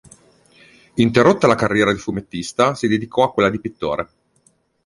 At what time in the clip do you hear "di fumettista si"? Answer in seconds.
1.93-2.87